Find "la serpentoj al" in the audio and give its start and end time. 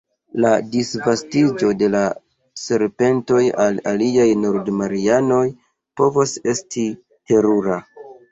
1.95-3.77